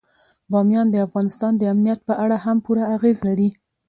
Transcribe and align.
بامیان 0.51 0.87
د 0.91 0.95
افغانستان 1.07 1.51
د 1.57 1.61
امنیت 1.73 1.99
په 2.07 2.13
اړه 2.23 2.37
هم 2.45 2.57
پوره 2.65 2.83
اغېز 2.95 3.17
لري. 3.27 3.49